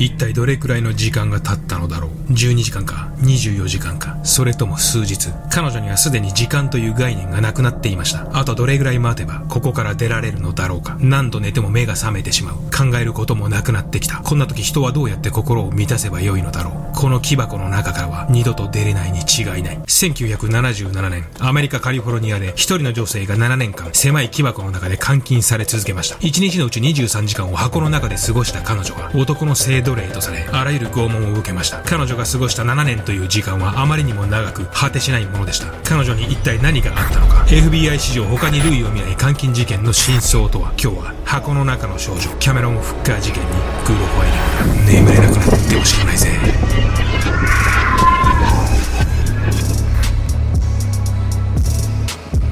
[0.00, 4.18] 一体どれくらいの時間が経ったのだろう？12時間か24時間か。
[4.24, 5.28] それとも数日。
[5.50, 8.26] 彼女にはすでに時間という概念がなくなっていました。
[8.32, 10.96] あとどれぐらい待てばここから出られるのだろうか。
[11.00, 12.54] 何度寝ても目が覚めてしまう。
[12.70, 14.20] 考えることもなくなってきた。
[14.20, 16.96] こんな時人はどうやって心を満たせばよいのだろう？
[16.96, 19.78] この木箱の中からは二度と出れないに違いない。
[19.86, 26.16] 1977年アメリカカリフォルニアで一人の女性が7年間狭い木箱の中で監禁され続けました。
[26.16, 31.82] 1日のうち23時間を箱の中で過ごした彼女は男の性奴隷とされあらゆる拷問を受けました。
[31.82, 35.66] 彼女が過ごした7年という時間はあまりにも長く果てしないものでした。
[35.82, 37.44] 彼女に一体何があったのか。
[37.48, 43.48] FBI 史上他に類を見ない監禁事件の真相とは今日は箱の中の少女キャメロン・フッカー事件に
[43.86, 46.28] グロファイル眠れなくなってほしくないぜ。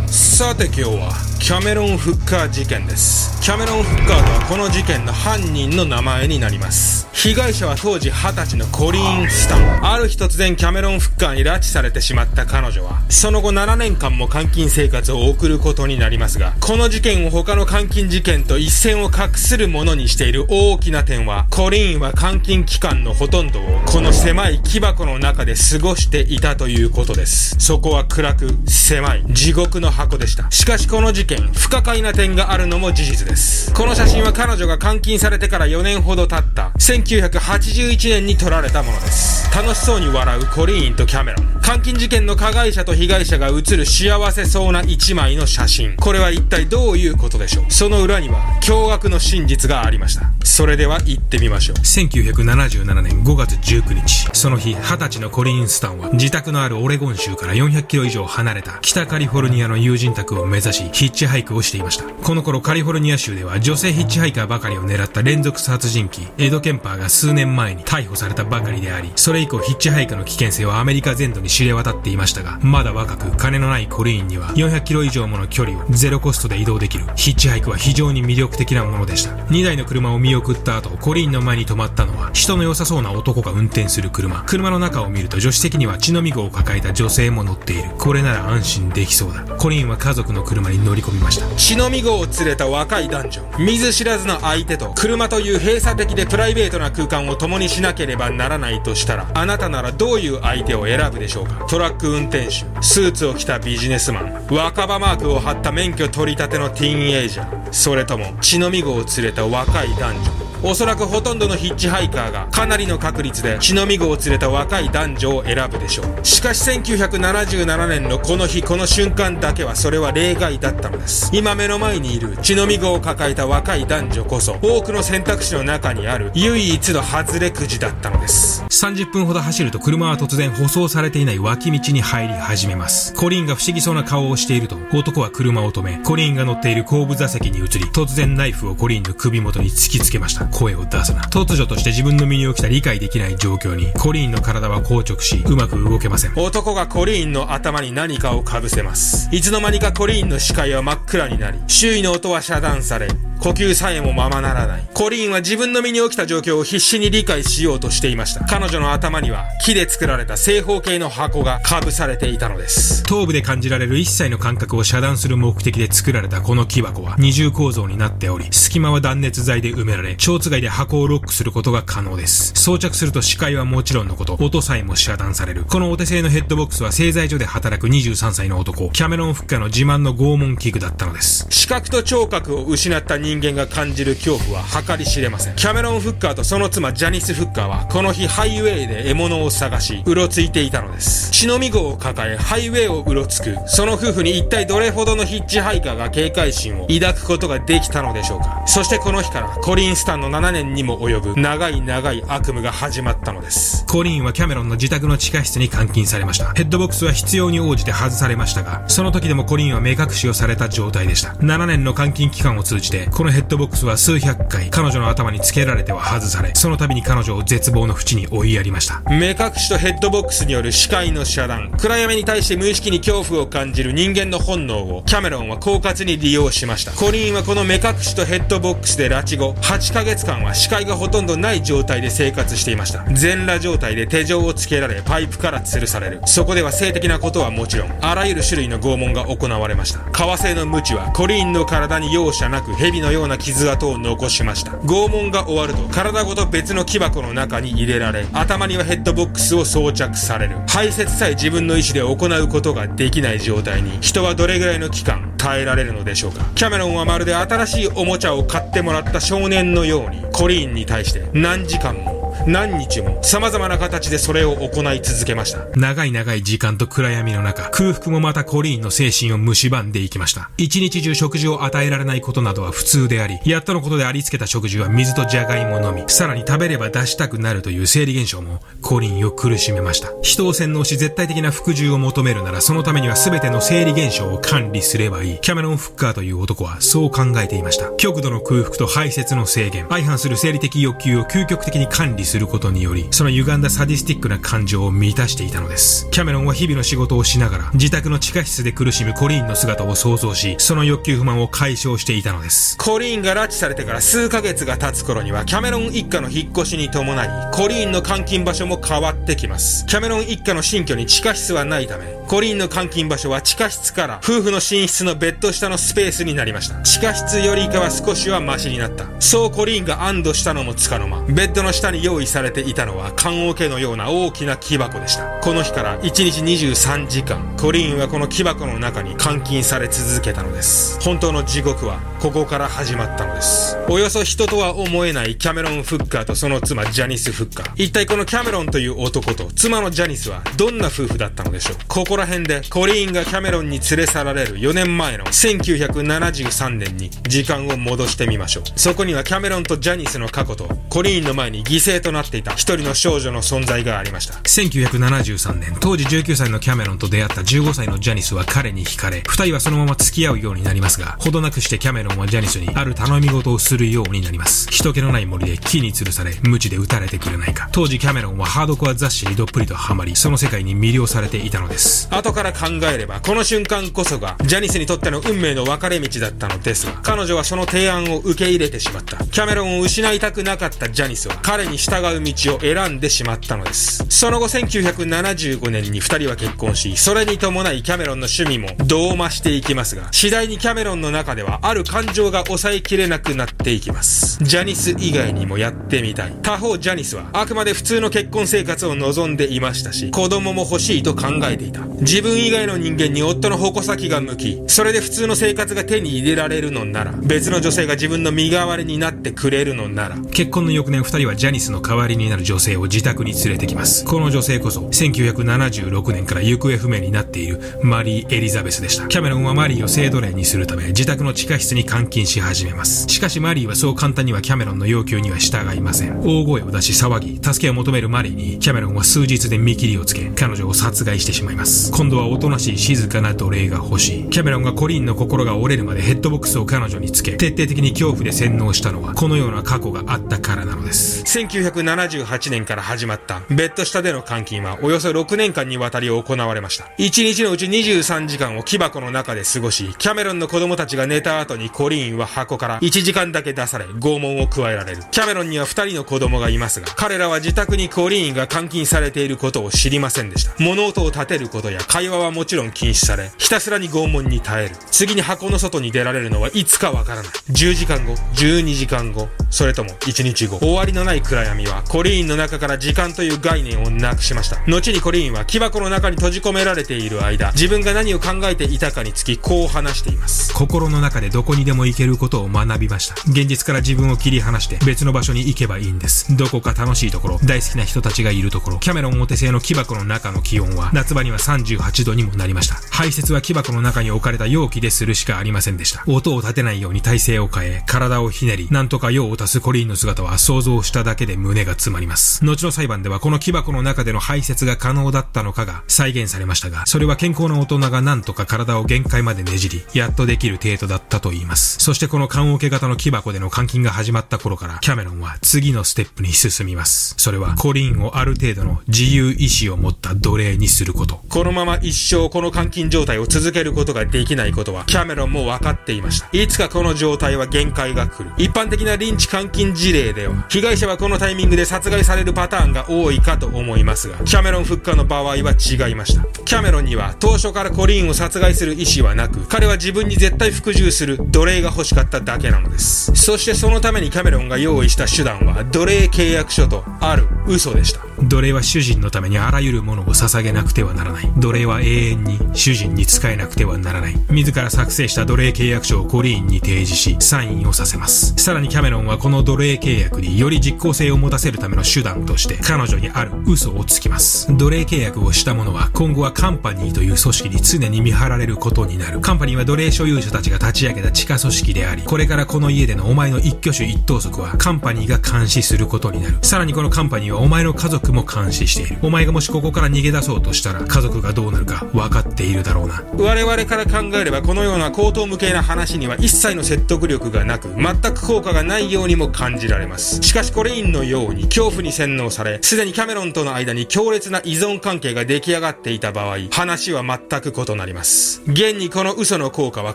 [0.09, 3.41] さて今日はキャメロン・フッカー事件です。
[3.41, 7.09] キャメロン・フッカーとはこの事件の犯人の名前になります。
[7.15, 9.69] 被害者は当時20歳のコリーン・スタン。
[9.83, 27.57] ある日突然キャメロン・フッカーに拉致されてしまった彼女はその後7年間も監禁生活を送ることになりますがこの事件を他の監禁事件と一線を画するものにしている大きな点はコリーンは監禁期間のほとんどをこの狭い木箱の中で過ごしていたということです。
[27.59, 30.51] そこは暗く狭い地獄の箱でした。
[30.51, 33.73] しかしこの事件不可解な点があるのも事実です。
[33.75, 36.73] この写真は彼女が監禁されてから4年ほど経った。
[36.79, 39.55] 1981年に撮られたものです。
[39.55, 41.61] 楽しそうに笑うコリーンとキャメロン。
[41.61, 45.97] 監禁事件の加害者と被害者が写る幸せそうな一枚の写真。
[45.97, 47.65] これは一体どういうことでしょう？
[47.71, 50.31] その裏には驚愕の真実がありました。
[50.45, 51.77] それでは行ってみましょう。
[51.77, 54.29] 1977年5月19日。
[54.33, 62.05] その日20歳のコリーン・スタンは自宅のあるオレゴン州から400キロ以上離れた北カリフォルニアの友人宅を目指しヒッチハイクをしていました。
[62.25, 77.05] この頃カリフォルニア州では女性ヒッチハイカーばかりを狙った連続殺人鬼エド・ケンパーが数年前に逮捕されたばかりでありそれ以降ヒッチハイクの危険性はアメリカ全土に知れ渡っていましたがまだ若く金のないコリーンには400キロ以上もの距離をゼロコストで移動できる。
[77.17, 79.31] ヒッチハイクは非常に魅力的なものでした。
[79.47, 84.43] 2台の車を見送った後コリーンの前に止まったのは人の良さそうな男が運転する車。
[84.47, 87.91] 車の中を見ると助手席には血のみ子を抱えた女性も乗っている。
[87.99, 89.45] これなら安心できそうだ。
[89.57, 91.47] コリーンは家族の車に乗り込みました。
[91.59, 101.67] 忍のみ子を連れた若い男女見ず知らずの相手と車という閉鎖的でプライベートな空間を共にしなければならないとしたらあなたならどういう相手を選ぶでしょうか？
[101.67, 102.53] トラック運転手
[102.83, 110.48] スーツを着たビジネスマン若葉マークを貼った免許取り立てのティーンエイジャーそれとも忍のみ子を連れた若い男女。
[110.61, 116.27] おそらくほとんどのヒッチハイカーがかなりの確率で血のみ子を連れた若い男女を選ぶでしょう。
[116.27, 121.31] しかし1977年のこの日この瞬間だけはそれは例外だったのです。
[121.33, 128.65] 今目の前にいる血のみ子を抱えた若い男女こそ多くの選択肢の中にある唯一の外れくじだったのです。
[128.65, 133.15] 30分ほど走ると車は突然舗装されていない脇道に入り始めます。
[133.15, 140.48] コリンが不思議そうな顔をしていると男は車を止めコリンが乗っている後部座席に移り突然ナイフをコリンの首元に突きつけました。
[140.49, 153.09] 声を出すな突如として自分の身に起きた理解できない状況にコリーンの体は硬直しうまく動けません男がコリーンの頭に何かをかぶせますいつの間にかコリーンの視界は真っ暗になり周囲の音は遮断され
[153.41, 154.89] 呼吸さえもままならない。
[154.93, 158.45] コリーンは自分の身に起きた状況を必死に理解しようとしていました。
[158.45, 163.05] 彼女の頭には木で作られた正方形の箱が被されていたのです。
[163.05, 172.53] 頭部で感じられる一切の感覚を遮断する目的で作られたこの木箱は二重構造になっており、隙間は断熱材で埋められ、蝶つがいで箱をロックすることが可能です。
[172.55, 175.65] 装着すると視界はもちろんのこと、音さえも遮断される。
[175.65, 181.47] このお手製のヘッドボックスは製材所で働く23歳の男、キャメロン・フッカーの自慢の拷問器具だったのです。
[181.51, 185.57] 視覚と聴覚を失った人間が感じる恐怖は計り知れません。
[185.57, 191.31] キャメロン・フッカーとその妻ジャニス・フッカーはこの日ハイウェイで獲物を探し、うろついていたのです。
[191.31, 198.63] 血のみ子を抱えハイウェイをうろつく、その夫婦に一体どれほどのヒッチハイカーが警戒心を抱くことができたのでしょうか。
[198.67, 203.85] そしてこの日からコリンスタンの7年にも及ぶ長い長い悪夢が始まったのです。
[203.87, 206.53] コリンはキャメロンの自宅の地下室に監禁されました。
[206.55, 211.31] ヘッドボックスは必要に応じて外されましたが、その時でもコリンは目隠しをされた状態でした。
[211.31, 219.03] 7年の監禁期間を通じて、このヘッドボックスは数百回彼女の頭につけられては外され、その度に彼女を絶望の淵に追いやりました。
[219.09, 226.93] 目隠しとヘッドボックスによる視界の遮断、暗闇に対して無意識に恐怖を感じる人間の本能をキャメロンは狡猾に利用しました。
[226.93, 233.05] コリンはこの目隠しとヘッドボックスで拉致後、8ヶ月月間は視界がほとんどない状態で生活していました。
[233.13, 236.21] 全裸状態で手錠をつけられパイプから吊るされる。
[236.27, 240.01] そこでは性的なことはもちろんあらゆる種類の拷問が行われました。
[240.11, 244.73] 革製の鞭はコリーンの体に容赦なく蛇のような傷跡を残しました。
[244.73, 250.57] 拷問が終わると体ごと別の木箱の中に入れられ頭にはヘッドボックスを装着される。
[250.67, 253.99] 排泄さえ自分の意思で行うことができない状態に。
[254.01, 256.45] 人はどれぐらいの期間耐えられるのでしょうか？
[256.55, 260.23] キャメロンはまるで新しいおもちゃを買ってもらった少年のように。
[260.33, 262.18] コリーンに対して何時間も
[262.49, 265.67] 何日も様々な形でそれを行い続けました。
[265.77, 270.49] 長い長い時間と暗闇の中、空腹もまたコリーンの精神を蝕んでいきました。
[270.57, 280.09] 一日中食事を与えられないことなどは普通であり、やっとのことでありつけた食事は水とじゃがいものみ、さらに食べれば出したくなるという生理現象もコリーンを苦しめました。
[280.23, 285.41] 人を洗脳し絶対的な服従を求めるならそのためには全ての生理現象を管理すればいい。
[285.41, 287.91] キャメロン・フッカーという男はそう考えていました。
[287.99, 296.09] 極度の空腹と排泄の制限、相反する生理的欲求を究極的に管理することにより、その歪んだサディスティックな感情を満たしていたのです。
[296.11, 302.77] キャメロンは日々の仕事をしながら、自宅の地下室で苦しむコリーンの姿を想像し、その欲求不満を解消していたのです。
[302.79, 309.87] コリーンが拉致されてから数ヶ月が経つ頃には、キャメロン一家の引っ越しに伴い、コリーンの監禁場所も変わってきます。
[309.87, 316.83] キャメロン一家の新居に地下室はないため、コリーンの監禁場所は地下室から夫婦の寝室のベッド下のスペースになりました。
[316.83, 319.07] 地下室よりかは少しはマシになった。
[319.19, 325.41] そうコリーンが安堵したのもつかの間、ベッドの下に用意されていたのは棺桶のような大きな木箱でした。
[325.41, 331.01] この日から1日23時間、コリーンはこの木箱の中に監禁され続けたのです。
[331.01, 333.77] 本当の地獄はここから始まったのです。
[333.89, 337.73] およそ人とは思えないキャメロン・フッカーとその妻ジャニス・フッカー。
[337.77, 341.77] 一体このキャメロンという男と妻のジャニスはどんな夫婦だったのでしょう？
[341.87, 348.65] ここら辺でコリーンがキャメロンに連れ去られる4年前の1973年に時間を戻してみましょう。
[348.75, 354.35] そこにはキャメロンとジャニスの過去とコリーンの前に犠牲となっていた一人の少女の存在がありました。
[354.41, 364.69] 1973年、当時19歳のキャメロンと出会った15歳のジャニスは彼に惹かれ、二人はそのまま付き合うようになりますが、ほどなくしてキャメロンはジャニスにある頼み事をするようになります。
[364.71, 367.69] 人気のない森で木に吊るされ、鞭で撃たれてくれないか。
[367.73, 372.09] 当時キャメロンはハードコア雑誌にどっぷりとハマり、その世界に魅了されていたのです。
[372.11, 379.17] 後から考えれば、この瞬間こそが、ジャニスにとっての運命の分かれ道だったのですが、彼女はその提案を受け入れてしまった。
[379.27, 384.05] キャメロンを失いたくなかったジャニスは、彼に従う道を選んでしまったのです。
[384.09, 394.39] その後1975年に二人は結婚し、それに伴いキャメロンの趣味も同増していきますが、次第にキャメロンの中ではある感情が抑えきれなくなっていきます。
[394.45, 396.33] ジャニス以外にもやってみたい。
[396.43, 401.81] 他方ジャニスはあくまで普通の結婚生活を望んでいましたし、子供も欲しいと考えていた。
[401.81, 414.05] 自分以外の人間に夫の矛先が向き、それで普通の生活が手に入れられるのなら、別の女性が自分の身代わりになってくれるのなら、結婚の翌年二人はジャニスの代わりになる女性を自宅に連れてきます。
[414.05, 419.09] この女性こそ、1976年から行方不明になっているマリー・エリザベスでした。
[419.09, 423.09] キャメロンはマリーを性奴隷にするため、自宅の地下室に監禁し始めます。
[423.09, 426.21] しかしマリーはそう簡単にはキャメロンの要求には従いません。
[426.21, 431.91] 大声を出し騒ぎ、助けを求めるマリーに、キャメロンは数日で見切りをつけ、彼女を殺害してしまいます。
[431.93, 434.31] 今度はおとなしい静かな奴隷が欲しい。
[434.31, 441.23] キャメロンがコリンの心が折れるまでヘッドボックスを彼女につけ、徹底的に恐怖で洗脳したのは、このような過去があったからなのです。
[441.25, 446.85] 1978年から始まったベッド下での監禁はおよそ6年間にわたり行われました。
[446.99, 455.05] 1日のうち23時間を木箱の中で過ごし、キャメロンの子供たちが寝た後にコリーンは箱から1時間だけ出され、拷問を加えられる。
[455.13, 460.53] キャメロンには2人の子供がいますが、彼らは自宅にコリーンが監禁されていることを知りませんでした。
[460.59, 464.75] 物音を立てることや会話はもちろん禁止され、ひたすらに拷問に耐える。
[464.91, 467.31] 次に箱の外に出られるのはいつかわからない。
[467.53, 470.59] 10時間後、12時間後、それとも1日後。
[470.59, 474.61] 終わりのない暗闇は、コリーンの中から時間という概念をなくしました。
[474.67, 480.53] 後にコリーンは木箱の中に閉じ込められている間、自分が何を考えていたかにつき、こう話しています。
[480.55, 483.15] 心の中でどこにでも行けることを学びました。
[483.29, 486.35] 現実から自分を切り離して別の場所に行けばいいんです。
[486.35, 492.77] どこか楽しいところ、大好きな人たちがいるところ、キャメロンお手製の木箱の中の気温は、夏場には38度にもなりました。
[492.91, 496.05] 排泄は木箱の中に置かれた容器でするしかありませんでした。
[496.07, 502.43] 音を立てないように体勢を変え、体をひねり、なんとか用を足すコリーンの姿は想像しただけで胸が詰まります。
[502.43, 511.58] 後の裁判ではこの木箱の中での排泄が可能だったのかが再現されましたが、それは健康な大人がなんとか体を限界までねじり、やっとできる程度だったと言います。
[511.59, 511.79] ます。
[511.81, 517.15] そしてこの棺桶型の木箱での監禁が始まった頃から、キャメロンは次のステップに進みます。
[517.19, 521.21] それは、コリンをある程度の自由意志を持った奴隷にすること。
[521.29, 526.29] このまま一生この監禁状態を続けることができないことは、キャメロンも分かっていました。
[526.33, 528.31] いつかこの状態は限界が来る。
[528.37, 536.23] 一般的なリンチ監禁事例では、被害者はこのタイミングで殺害されるパターンが多いかと思いますが、キャメロン復活の場合は違いました。
[536.45, 543.15] キャメロンには当初からコリンを殺害する意思はなく、彼は自分に絶対服従する奴隷が欲しかっただけなのです。
[543.15, 548.08] そしてそのためにキャメロンが用意した手段は、奴隷契約書とある嘘でした。
[548.23, 551.33] 奴隷は主人のためにあらゆるものを捧げなくてはならない。
[551.37, 554.15] 奴隷は永遠に主人に仕えなくてはならない。
[554.31, 558.35] 自ら作成した奴隷契約書をコリーンに提示し、サインをさせます。
[558.37, 564.53] さらにキャメロンはこの奴隷契約により実効性を持たせるための手段として、彼女にある嘘をつきます。
[564.57, 569.21] 奴隷契約をした者は、今後はカンパニーという組織に常に見張られることになる。
[569.21, 576.39] カンパニーは奴隷所有者たちが立ち上げた地下組織であり、これからこの家でのお前の一挙手一投足は、カンパニーが監視することになる。
[576.43, 578.99] さらにこのカンパニーはお前の家族も監視している。
[579.03, 583.03] お前がもしここから逃げ出そうとしたら、家族がどうなるか分かっているだろうな。
[583.17, 599.95] 我々から考えればこのような口頭無形な話には一切の説得力がなく全く効果がないようにも感じられますしかしコリーンのように恐怖に洗脳されすでにキャメロンとの間に強烈な依存関係が出来上がっていた場合話は全く異なります現にこの嘘の効果は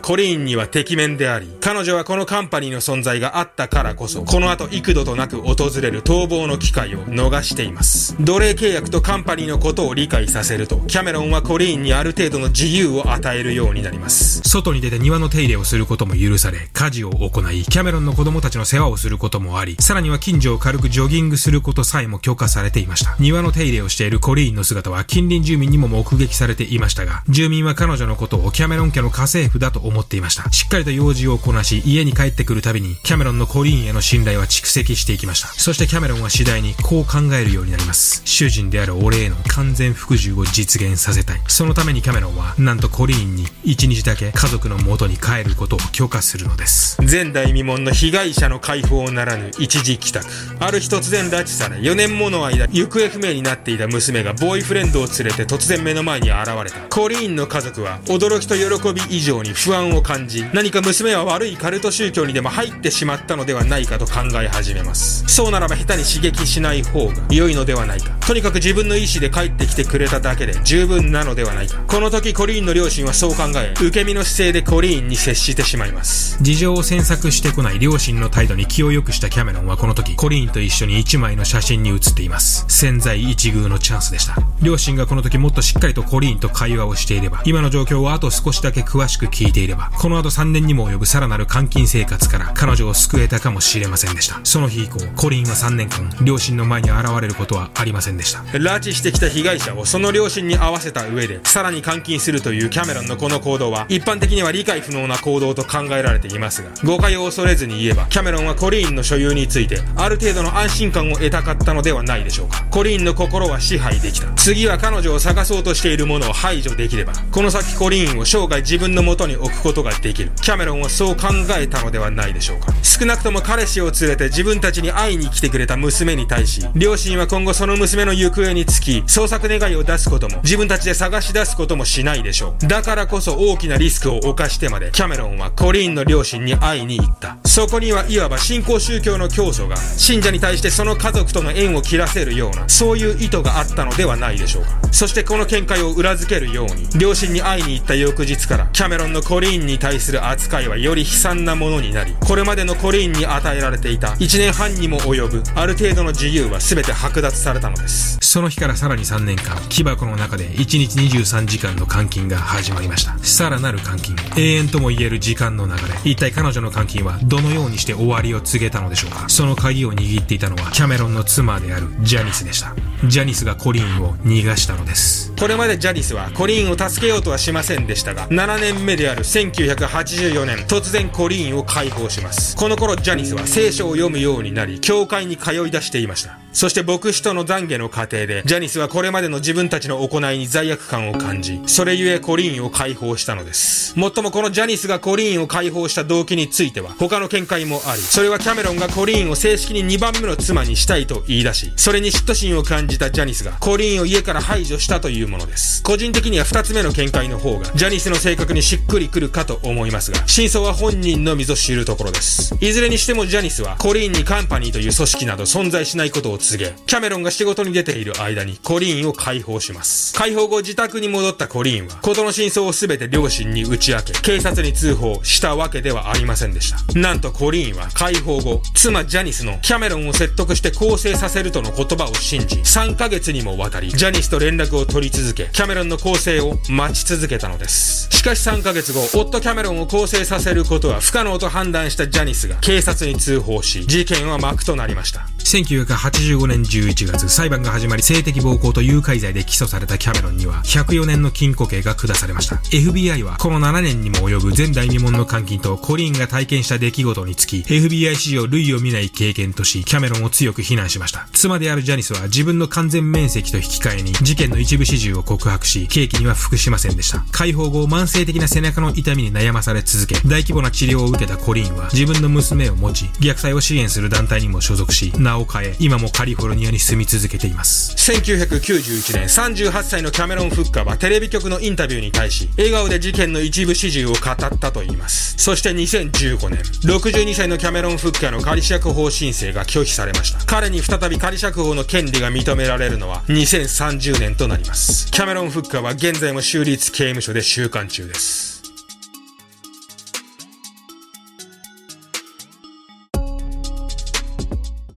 [0.00, 23.16] コリーンには敵面であり彼女はこのカンパニーの存在があったからこそこの後幾度となく訪れる逃亡の機会を逃しています奴隷契約とカンパニーのことを理解させるとキャメロンはコリーンにある程度の自由を与えるようになります外に出て庭の手入れをすることも許され、家事を行い、キャメロンの子供たちの世話をすることもあり、さらには近所を軽くジョギングすることさえも許可されていました。
[23.18, 30.48] 庭の手入れをしているコリーンの姿は近隣住民にも目撃されていましたが、住民は彼女のことをキャメロン家の家政婦だと思っていました。
[30.52, 35.48] しっかりと用事をこなし、家に帰ってくるたびに、キャメロンのコリーンへの信頼は蓄積していきました。
[35.48, 37.93] そしてキャメロンは次第にこう考えるようになります。
[37.94, 41.40] 主人である俺への完全服従を実現させたい。
[41.48, 47.00] そのためにキャメロンは、なんとコリーンに一日だけ家族の元に帰ることを許可するのです。
[47.00, 50.26] 前代未聞の被害者の解放ならぬ一時帰宅
[50.58, 82.64] ある日突然拉致され4年もの間行方不明になっていた娘がボーイフレンドを連れて突然目の前に現れたコリーンの家族は驚きと喜び以上に不安を感じ何か娘は悪いカルト宗教にでも入ってしまったのではないかと考え始めますそうならば下手に刺激しない方が良いのではないかとにかく自分の意思で帰ってきてくれただけで十分なのではないかこの時コリーンの両親はそう考え受け身の姿勢でコリーンに接してしまいます事情を詮索してこない両親の態度に気を良くしたキャメロンはこの時、コリーンと一緒に一枚の写真に写っています。
[82.68, 84.36] 潜在一遇のチャンスでした。
[84.62, 94.40] 両親がこの時もっとしっかりとコリーンと会話をしていれば、今の状況をあと少しだけ詳しく聞いていれば、この後3年にも及ぶさらなる監禁生活から彼女を救えたかもしれませんでした。
[94.44, 98.40] その日以降、コリーンは3年間、両親の前に現れることはありませんでした。
[98.58, 112.64] 拉致してきた被害者をその両親に合わせた上でさらに監禁するというキャメロンのこの行動は一般的には理解不能な行動と考えられていますが誤解を恐れずに言えばキャメロンはコリーンの所有についてある程度の安心感を得たかったのではないでしょうか。
[112.70, 114.28] コリーンの心は支配できた。
[114.34, 120.30] 次は彼女を探そうとしているものを排除できればこの先コリーンを生涯自分の元に置くことができる。
[120.42, 121.28] キャメロンはそう考
[121.58, 122.72] えたのではないでしょうか。
[122.82, 132.66] 少なくとも彼氏を連れて自分たちに会いに来てくれた娘に対し両親は今後その娘の行方につき捜索願いを出すことも自分たちで探し出すこともしないでしょう。
[132.66, 137.38] だからこそ大きなリスクを冒してまでキャメロンはコリーンの両親に会いに行った。
[137.44, 144.70] そこにはいわば新興宗教の教祖が信者に対してその家族との縁を切らせるようなそういう意図があったのではないでしょうか。
[144.90, 163.16] そしてこの見解を裏付けるように両親に会いに行った翌日からキャメロンのコリーンに対する扱いはより悲惨なものになりこれまでのコリーンに与えられていた1年半にも及ぶある程度の自由は全て剥奪されたのですその日からさらに3年間、木箱の中で1日23時間の監禁が始まりました。
[163.18, 165.78] さらなる監禁、永遠とも言える時間の流れ。
[166.02, 172.74] 一体彼女の監禁はどのようにして終わりを告げたのでしょうかその鍵を握っていたのはキャメロンの妻であるジャニスでした。
[173.06, 175.32] ジャニスがコリーンを逃がしたのです。
[175.38, 193.98] これまでジャニスはコリーンを助けようとはしませんでしたが7年目である1984年突然コリーンを解放しますこの頃ジャニスは聖書を読むようになり教会に通い出していましたそして牧師との懺悔の過程で、ジャニスはこれまでの自分たちの行いに罪悪感を感じ、それゆえコリーンを解放したのです。
[193.98, 205.82] もっともこのジャニスがコリーンを解放した動機については、他の見解もあり、それはキャメロンがコリーンを正式に2番目の妻にしたいと言い出し、それに嫉妬心を感じたジャニスが、コリーンを家から排除したというものです。
[205.82, 212.54] 個人的には2つ目の見解の方が、ジャニスの性格にしっくりくるかと思いますが、真相は本人のみぞ知るところです。
[212.60, 220.14] いずれにしてもジャニスは、コリーンにカンパニーという組織など存在しないことを告げ、キャメロンが仕事に出ている間にコリーンを解放します。
[220.14, 226.98] 解放後自宅に戻ったコリーンは、事の真相を全て両親に打ち明け、警察に通報したわけではありませんでした。
[226.98, 238.08] なんとコリーンは解放後、妻ジャニスのキャメロンを説得して更生させるとの言葉を信じ、3ヶ月にもわたり、ジャニスと連絡を取り続け、キャメロンの更生を待ち続けたのです。
[238.10, 245.33] しかし3ヶ月後、夫キャメロンを更生させることは不可能と判断したジャニスが警察に通報し、事件は幕となりました。
[245.44, 252.56] 1985年11月、裁判が始まり性的暴行と誘拐罪で起訴されたキャメロンには104年の禁錮刑が下されました。
[252.56, 261.28] FBI はこの7年にも及ぶ前代未聞の監禁とコリーンが体験した出来事につき、FBI 史上類を見ない経験とし、キャメロンを強く非難しました。
[261.32, 267.24] 妻であるジャニスは自分の完全面積と引き換えに事件の一部始終を告白し、刑期には服しませんでした。
[267.30, 277.94] 解放後、慢性的な背中の痛みに悩まされ続け、大規模な治療を受けたコリーンは自分の娘を持ち、虐待を支援する団体にも所属し、名を変え、今もカリフォルニアに住み続けています。
[277.96, 285.34] 1991年、38歳のキャメロン・フッカーはテレビ局のインタビューに対し、笑顔で事件の一部始終を語ったといいます。
[285.36, 290.38] そして2015年、62歳のキャメロン・フッカーの仮釈放申請が拒否されました。
[290.46, 295.10] 彼に再び仮釈放の権利が認められるのは2030年となります。
[295.10, 298.53] キャメロン・フッカーは現在も州立刑務所で収監中です。